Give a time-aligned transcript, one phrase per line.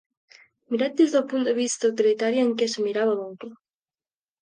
[0.75, 3.57] Mirat des del punt de vista utilitari en què s'ho mirava l'oncle.